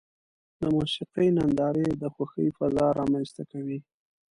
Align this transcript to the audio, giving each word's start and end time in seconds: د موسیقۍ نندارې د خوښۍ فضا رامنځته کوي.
د 0.61 0.63
موسیقۍ 0.75 1.27
نندارې 1.37 1.87
د 2.01 2.03
خوښۍ 2.13 2.47
فضا 2.57 2.87
رامنځته 2.99 3.43
کوي. 3.51 3.79